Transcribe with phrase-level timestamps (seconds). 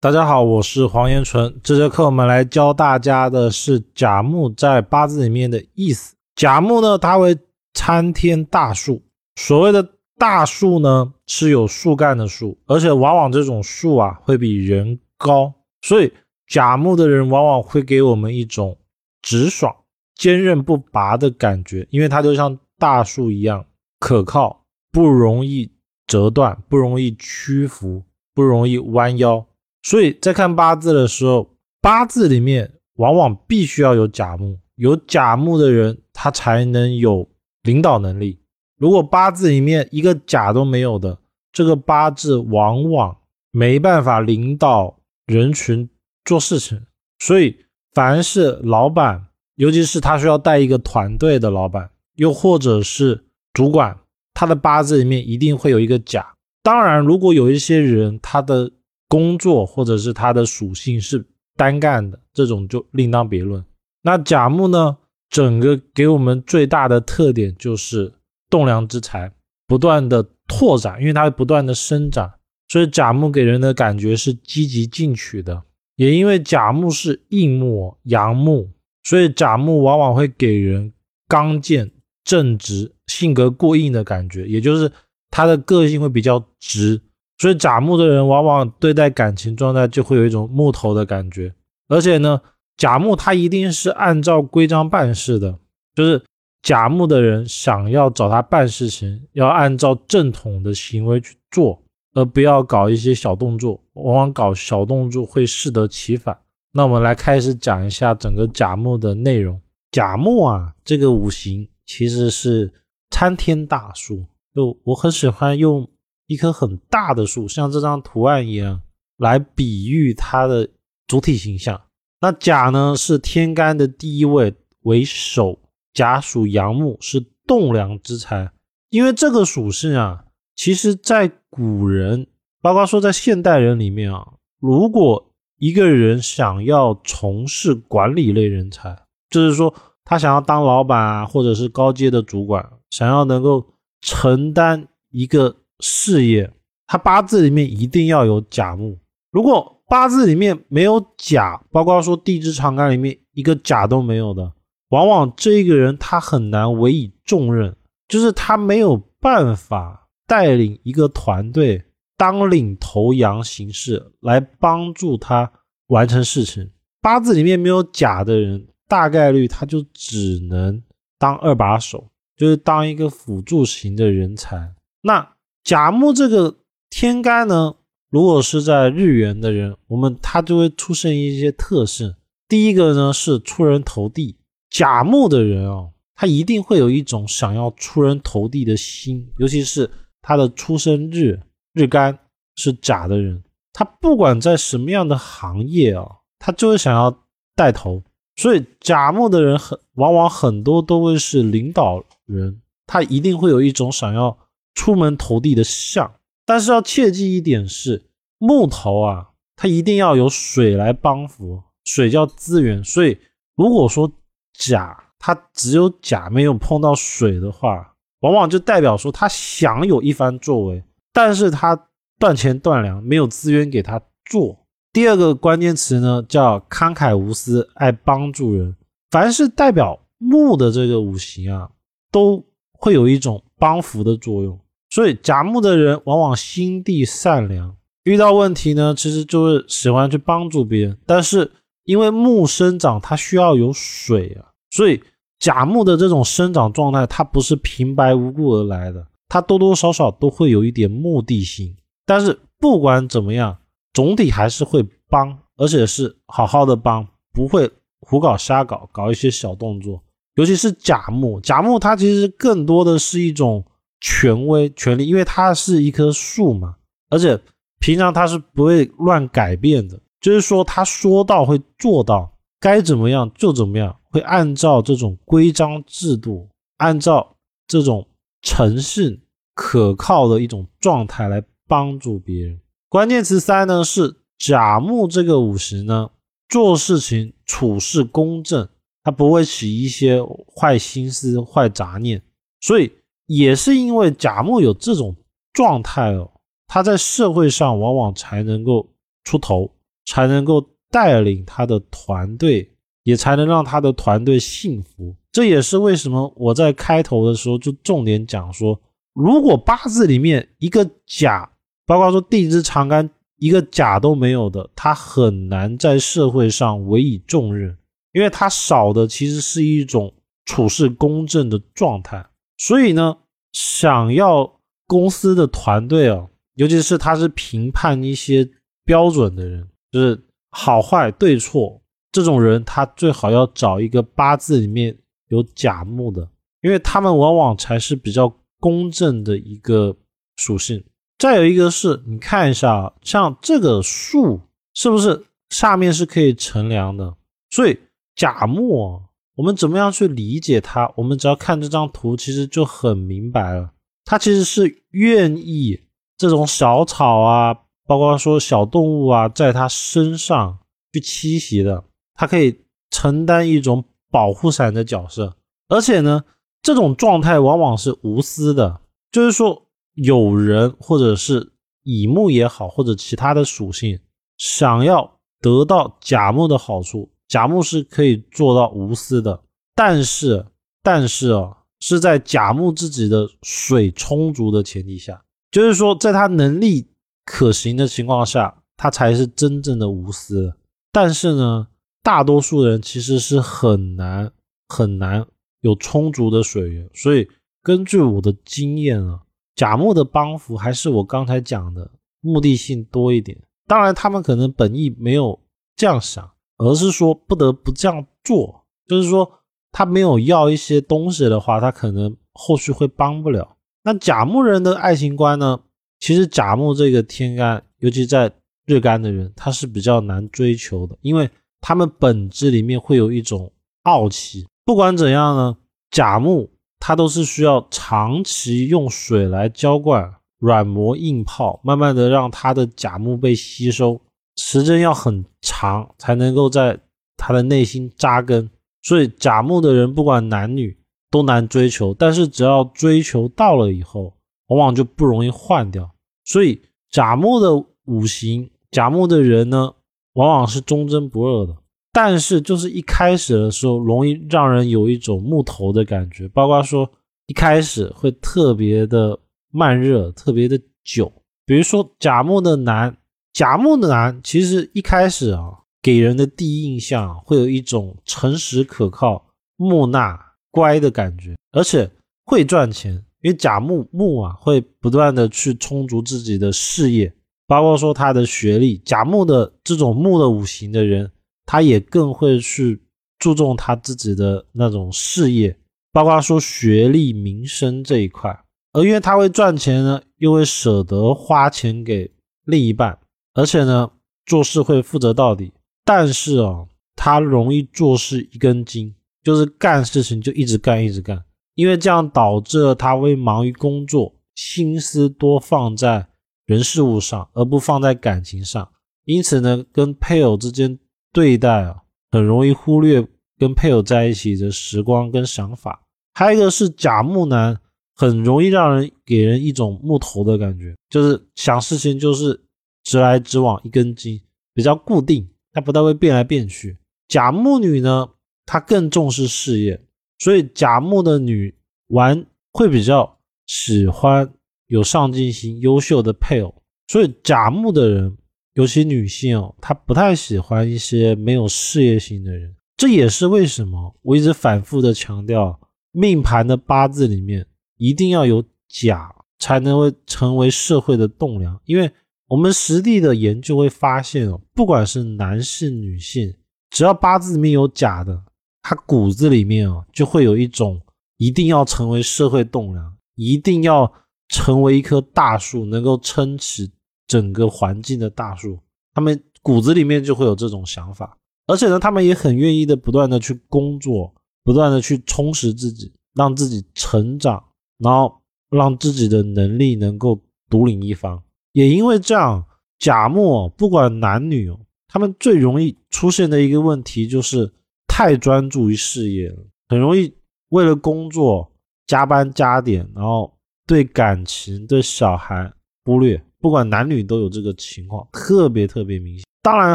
[0.00, 1.60] 大家好，我是黄延纯。
[1.60, 6.14] 这节课我们来教大家的是甲木在八字里面的意思。
[6.36, 7.36] 甲木呢，它为
[7.74, 9.02] 参天大树。
[9.34, 9.84] 所谓的
[10.16, 16.12] 大树呢，是有树干的树，而且往往这种树啊会比人高，所以
[16.46, 18.78] 甲木的人往往会给我们一种
[19.20, 19.74] 直爽、
[20.14, 23.66] 坚韧不拔的感觉，因为它就像大树一样
[23.98, 25.72] 可靠，不容易
[26.06, 29.44] 折断，不容易屈服，不容易弯腰。
[29.88, 37.26] 所以在看八字的时候，八字里面往往必须要有甲木，有甲木的人他才能有
[37.62, 38.38] 领导能力。
[38.78, 41.16] 如果八字里面一个甲都没有的，
[41.54, 43.16] 这个八字往往
[43.50, 45.88] 没办法领导人群
[46.22, 46.82] 做事情。
[47.18, 47.56] 所以，
[47.94, 53.24] 凡是老板，尤其是他需要带一个团队的老板，又或者是
[53.54, 53.96] 主管，
[54.34, 56.34] 他的八字里面一定会有一个甲。
[56.62, 58.70] 当然，如果有一些人他的
[59.08, 61.24] 工作或者是它的属性是
[61.56, 63.64] 单干的，这种就另当别论。
[64.02, 64.98] 那甲木呢，
[65.30, 68.12] 整个给我们最大的特点就是
[68.50, 69.32] 栋梁之材，
[69.66, 72.30] 不断的拓展，因为它不断的生长，
[72.68, 75.62] 所以甲木给人的感觉是积极进取的。
[75.96, 78.70] 也因为甲木是硬木、阳木，
[79.02, 80.92] 所以甲木往往会给人
[81.26, 81.90] 刚健、
[82.22, 84.92] 正直、性格过硬的感觉，也就是
[85.30, 87.02] 他的个性会比较直。
[87.38, 91.54] 所以甲木的人往往对待感情状态就会有一种木头的感觉，
[91.86, 92.40] 而且呢，
[92.76, 95.56] 甲木他一定是按照规章办事的，
[95.94, 96.20] 就是
[96.62, 101.80] 甲木的人想要找他办事情，要按照正统的行为去做，
[102.14, 106.36] 而不要搞一些小动作，往往搞小动作会适得其反。
[106.72, 109.60] 那我们来开始讲一下整个甲木的内容。
[109.92, 112.72] 甲木啊，这个五行其实是
[113.10, 115.88] 参天大树，就我很喜欢用。
[116.28, 118.82] 一棵很大的树，像这张图案一样，
[119.16, 120.68] 来比喻它的
[121.06, 121.80] 主体形象。
[122.20, 125.58] 那甲呢，是天干的第一位，为首。
[125.94, 128.52] 甲属阳木，是栋梁之材。
[128.90, 132.26] 因为这个属性啊，其实在古人，
[132.60, 138.94] 包括说在现代人里面啊，如果一个人想要从事管理类人才，
[139.30, 139.74] 就是说
[140.04, 143.66] 他想要当老板啊，或者是高阶的主管，想要能够
[144.02, 145.56] 承担一个。
[145.80, 146.50] 事业，
[146.86, 148.98] 他八字里面一定要有甲木。
[149.30, 154.52] 如果八字里面没有甲，包括说地支长干里面一个甲都没有的，
[154.88, 157.74] 往往这个人他很难委以重任，
[158.08, 161.82] 就是他没有办法带领一个团队
[162.16, 165.50] 当领头羊行事，来帮助他
[165.86, 166.70] 完成事情。
[167.00, 170.82] 八字里面没有甲的人，大概率他就只能
[171.18, 174.74] 当二把手，就是当一个辅助型的人才。
[175.02, 175.34] 那。
[175.68, 176.56] 甲木这个
[176.88, 177.74] 天干呢，
[178.08, 182.14] 如果是在日元的人，我们他就会出现一些特性。
[182.48, 184.38] 第一个呢是出人头地，
[184.70, 189.90] 甲木的人哦，他一定会有一种想要出人头地的心，尤其是
[190.22, 191.38] 他的出生日
[191.74, 192.18] 日干
[192.56, 196.08] 是甲的人，他不管在什么样的行业啊，
[196.38, 197.14] 他就会想要
[197.54, 198.02] 带头。
[198.36, 204.34] 所以甲木的人很往往很多都会是领导人，他一定会有一种想要。
[204.78, 206.08] 出门投地的象，
[206.46, 208.04] 但是要切记一点是，
[208.38, 212.84] 木头啊，它一定要有水来帮扶，水叫资源。
[212.84, 213.18] 所以
[213.56, 214.08] 如果说
[214.56, 221.88] 甲它只有甲没有碰到水的话，往往就代表说他想有一番作为，但是他
[222.20, 224.64] 断钱断粮，没有资源给他做。
[224.92, 228.76] 第二个关键词呢，叫慷慨无私，爱帮助人。
[229.10, 231.68] 凡是代表木的这个五行啊，
[232.12, 234.56] 都会有一种帮扶的作用。
[234.90, 240.98] 所以甲木的人往往心地善良，遇到问题呢，其实就是喜欢去帮助别人。
[241.04, 241.50] 但是
[241.84, 245.02] 因为木生长，它需要有水啊，所以
[245.38, 251.76] 甲木的这种生长状态，它不是平白无故而来的，它多多少少都会有一点目的性。
[252.06, 253.58] 但是不管怎么样，
[253.92, 257.70] 总体还是会帮，而且是好好的帮，不会
[258.00, 260.02] 胡搞瞎搞，搞一些小动作。
[260.36, 263.62] 尤其是甲木，甲木它其实更多的是一种。
[264.00, 266.76] 权威、权力，因为它是一棵树嘛，
[267.10, 267.40] 而且
[267.80, 277.36] 平常它是不会乱改变的，就是说他说到会做到，该怎么样就怎么样，会按照这种规章制度，按照
[277.66, 278.06] 这种
[278.42, 279.20] 诚信、
[279.54, 282.60] 可靠的一种状态来帮助别人。
[282.88, 286.10] 关键词三呢是甲木这个五行呢，
[286.48, 288.68] 做事情处事公正，
[289.02, 290.22] 他不会起一些
[290.54, 292.22] 坏心思、坏杂念，
[292.60, 292.92] 所以。
[293.28, 295.14] 也是因为甲木有这种
[295.52, 296.30] 状态哦，
[296.66, 298.88] 他在社会上往往才能够
[299.22, 299.70] 出头，
[300.06, 302.70] 才能够带领他的团队，
[303.02, 305.14] 也才能让他的团队幸福。
[305.30, 308.80] 这也是为什么我在开头的时候就重点讲说，
[309.12, 311.48] 如果八字里面一个甲，
[311.86, 317.76] 包括说地支长干一个甲都没有的，他很难在社会上委以重任，
[318.12, 320.14] 因为他少的其实是一种
[320.46, 322.24] 处事公正的状态。
[322.58, 323.16] 所以呢，
[323.52, 328.50] 想要公司的团队啊，尤其是他是评判一些
[328.84, 330.20] 标准的人，就是
[330.50, 336.28] 好坏对错这种人，他最好要找一个八字里面有甲木的，
[336.60, 339.96] 因为他们往往才是比较公正的一个
[340.36, 340.84] 属性。
[341.16, 344.40] 再有一个是你看一下，像这个树
[344.74, 347.14] 是不是下面是可以乘凉的？
[347.50, 347.78] 所以
[348.16, 348.84] 甲木。
[348.84, 349.07] 啊
[349.38, 350.92] 我们怎么样去理解它？
[350.96, 353.70] 我们只要看这张图，其实就很明白了。
[354.04, 355.80] 它其实是愿意
[356.16, 357.54] 这种小草啊，
[357.86, 360.58] 包括说小动物啊，在它身上
[360.92, 361.84] 去栖息的。
[362.14, 365.36] 它可以承担一种保护伞的角色，
[365.68, 366.24] 而且呢，
[366.60, 368.80] 这种状态往往是无私的。
[369.12, 371.52] 就是说，有人或者是
[371.84, 374.00] 乙木也好，或者其他的属性，
[374.36, 377.12] 想要得到甲木的好处。
[377.28, 379.40] 甲木是可以做到无私的，
[379.74, 380.46] 但是，
[380.82, 386.88] 但是啊，是在甲木自己的水充足的前提下，就是说，在他能力
[387.26, 390.54] 可行的情况下，他才是真正的无私。
[390.90, 391.68] 但是呢，
[392.02, 394.32] 大多数人其实是很难
[394.66, 395.26] 很难
[395.60, 397.28] 有充足的水源，所以
[397.62, 399.20] 根据我的经验啊，
[399.54, 401.90] 甲木的帮扶还是我刚才讲的
[402.20, 403.38] 目的性多一点。
[403.66, 405.38] 当然，他们可能本意没有
[405.76, 406.30] 这样想。
[406.58, 409.30] 而是说不得不这样做，就是说
[409.72, 413.56] 他没有要一些东西的话，他可能后续会帮不了。
[413.84, 415.60] 那甲木人的爱情观呢？
[416.00, 418.32] 其实甲木这个天干，尤其在
[418.66, 421.28] 日干的人，他是比较难追求的，因为
[421.60, 423.52] 他们本质里面会有一种
[423.82, 424.46] 傲气。
[424.64, 425.56] 不管怎样呢，
[425.90, 434.00] 甲木它都是需要长期用水来浇灌，软磨硬泡，慢慢的让它的甲木被吸收。
[434.40, 436.78] 时间要很长才能够在
[437.16, 438.48] 他的内心扎根，
[438.82, 440.78] 所以甲木的人不管男女
[441.10, 444.14] 都难追求，但是只要追求到了以后，
[444.46, 445.90] 往往就不容易换掉。
[446.24, 447.52] 所以甲木的
[447.86, 449.74] 五行，甲木的人呢，
[450.12, 451.56] 往往是忠贞不二的，
[451.92, 456.88] 但是就是一开始的时候容易让人有一种木头的感觉，包括说
[457.26, 459.18] 一开始会特别的
[459.50, 461.12] 慢热，特别的久。
[461.44, 462.96] 比如说甲木的男。
[463.38, 469.24] 甲木的男其实一开始啊，给人的第一印象会有一种诚实可靠、
[469.54, 470.18] 木讷
[470.50, 471.88] 乖的感觉，而且
[472.24, 477.14] 会赚钱，因为甲木木啊会不断的去充足自己的事业，
[477.46, 478.76] 包括说他的学历。
[478.78, 481.08] 甲木的这种木的五行的人，
[481.46, 482.82] 他也更会去
[483.20, 485.56] 注重他自己的那种事业，
[485.92, 488.36] 包括说学历、名声这一块。
[488.72, 492.10] 而因为他会赚钱呢，又会舍得花钱给
[492.44, 492.98] 另一半。
[493.38, 493.88] 而且呢，
[494.26, 495.52] 做事会负责到底，
[495.84, 498.92] 但是啊，他容易做事一根筋，
[499.22, 501.22] 就是干事情就一直干一直干，
[501.54, 506.08] 因为这样导致了他会忙于工作，心思多放在
[506.46, 508.68] 人事物上，而不放在感情上，
[509.04, 510.76] 因此呢，跟配偶之间
[511.12, 511.76] 对待啊，
[512.10, 513.06] 很容易忽略
[513.38, 515.80] 跟配偶在一起的时光跟想法。
[516.12, 517.56] 还有一个是甲木男，
[517.94, 522.42] 很容易让人给人一种木头的感觉，就是想事情就是。
[522.88, 524.18] 直来直往，一根筋，
[524.54, 526.78] 比较固定，它不太会变来变去。
[527.06, 528.08] 甲木女呢，
[528.46, 529.78] 她更重视事业，
[530.18, 531.54] 所以甲木的女
[531.88, 534.32] 玩会比较喜欢
[534.68, 536.62] 有上进心、优秀的配偶。
[536.86, 538.16] 所以甲木的人，
[538.54, 542.56] 尤其女性哦，她不太喜欢一些没有事业心的人。
[542.78, 545.60] 这也是为什么我一直反复的强调，
[545.92, 551.92] 命盘的八字里面一定要有甲，才能会成为社会的栋梁，因为。
[552.28, 556.34] 我们实地的研究会发现哦，不管是男性、女性，
[556.70, 558.22] 只要八字里面有甲的，
[558.62, 560.80] 他骨子里面哦就会有一种
[561.16, 563.90] 一定要成为社会栋梁，一定要
[564.28, 566.70] 成为一棵大树，能够撑起
[567.06, 568.60] 整个环境的大树。
[568.92, 571.16] 他们骨子里面就会有这种想法，
[571.46, 577.42] 而且呢，他们也很愿意的不断的去工作，不断的去充实自己，让自己成长，
[577.78, 578.20] 然后
[578.50, 580.20] 让自己的能力能够
[580.50, 581.22] 独领一方。
[581.52, 582.44] 也因为这样，
[582.78, 587.52] 甲木不管男女哦，他们最容易出现的一个问题就是
[587.86, 589.36] 太专注于事业了，
[589.68, 590.14] 很容易
[590.50, 591.50] 为了工作
[591.86, 593.32] 加班加点，然后
[593.66, 595.52] 对感情、对小孩
[595.84, 596.22] 忽略。
[596.40, 599.24] 不管男女都有这个情况，特别特别明显。
[599.42, 599.74] 当然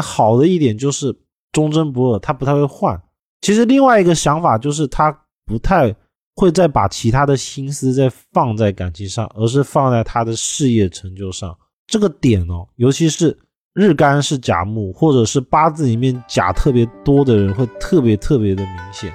[0.00, 1.14] 好的一点就是
[1.52, 2.98] 忠贞不二，他不太会换。
[3.42, 5.12] 其实另外一个想法就是他
[5.44, 5.94] 不太
[6.36, 11.54] 会再把其他的心思再放在感情上，而是放在他的事业成就上。
[11.86, 13.38] 这个点哦，尤其是
[13.72, 19.12] 日干是甲木，或者是八字里面甲特别多的人，会特别特别的明显。